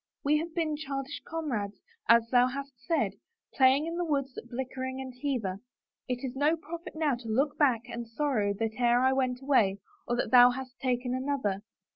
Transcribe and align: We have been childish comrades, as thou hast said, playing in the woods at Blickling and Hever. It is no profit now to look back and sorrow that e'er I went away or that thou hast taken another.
We 0.23 0.39
have 0.39 0.55
been 0.55 0.77
childish 0.77 1.21
comrades, 1.27 1.79
as 2.09 2.27
thou 2.31 2.47
hast 2.47 2.73
said, 2.87 3.13
playing 3.53 3.85
in 3.85 3.97
the 3.97 4.03
woods 4.03 4.35
at 4.35 4.49
Blickling 4.49 4.99
and 4.99 5.13
Hever. 5.21 5.59
It 6.07 6.23
is 6.25 6.35
no 6.35 6.57
profit 6.57 6.95
now 6.95 7.13
to 7.13 7.29
look 7.29 7.55
back 7.59 7.81
and 7.87 8.07
sorrow 8.07 8.51
that 8.57 8.73
e'er 8.79 9.01
I 9.01 9.13
went 9.13 9.43
away 9.43 9.77
or 10.07 10.15
that 10.15 10.31
thou 10.31 10.49
hast 10.49 10.79
taken 10.79 11.13
another. 11.13 11.61